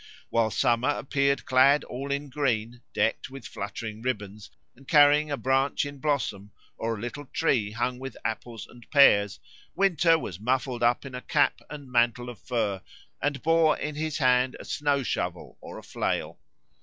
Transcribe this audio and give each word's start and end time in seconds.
While 0.31 0.49
Summer 0.49 0.89
appeared 0.89 1.45
clad 1.45 1.83
all 1.83 2.11
in 2.11 2.29
green, 2.31 2.81
decked 2.91 3.29
with 3.29 3.45
fluttering 3.45 4.01
ribbons, 4.01 4.49
and 4.75 4.87
carrying 4.87 5.29
a 5.29 5.37
branch 5.37 5.85
in 5.85 5.99
blossom 5.99 6.53
or 6.75 6.97
a 6.97 6.99
little 6.99 7.25
tree 7.27 7.69
hung 7.69 7.99
with 7.99 8.17
apples 8.25 8.65
and 8.65 8.89
pears, 8.89 9.39
Winter 9.75 10.17
was 10.17 10.39
muffled 10.39 10.81
up 10.81 11.05
in 11.05 11.13
cap 11.27 11.59
and 11.69 11.91
mantle 11.91 12.29
of 12.29 12.39
fur 12.39 12.81
and 13.21 13.43
bore 13.43 13.77
in 13.77 13.93
his 13.93 14.17
hand 14.17 14.57
a 14.59 14.65
snow 14.65 15.03
shovel 15.03 15.59
or 15.61 15.77
a 15.77 15.83
flail. 15.83 16.39